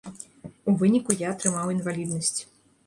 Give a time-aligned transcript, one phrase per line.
[0.71, 2.37] У выніку я атрымаў інваліднасць.